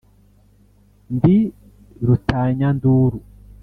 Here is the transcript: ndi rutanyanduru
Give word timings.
ndi 1.15 1.37
rutanyanduru 2.05 3.17